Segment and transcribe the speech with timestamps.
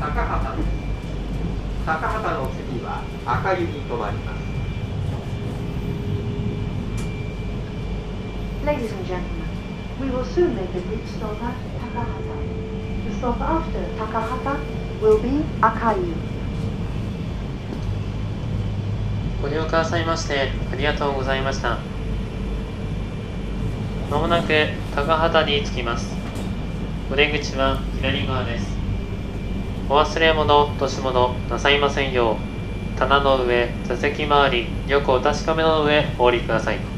[0.00, 0.62] 高畑
[1.84, 4.48] 高畑の次は赤湯に止まります
[8.64, 9.48] Ladies and gentlemen,
[10.00, 12.36] we will soon make a brief stop at Takahata.
[13.06, 14.60] The stop after Takahata
[15.00, 16.14] will be Akayu.
[19.40, 21.78] ご利用くださいましてありがとうございました。
[24.10, 24.52] まもなく
[24.94, 26.14] 高畑に着きます。
[27.10, 28.77] お出口は左側です。
[29.88, 32.48] お忘れ物落とし物なさいませんよ
[32.94, 32.98] う。
[32.98, 36.97] 棚の上座席周りよくお確かめの上お降りください。